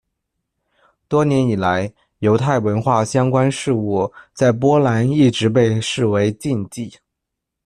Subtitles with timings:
[1.07, 6.97] 多年以来，犹太文化相关事物在波兰一直被视为禁忌。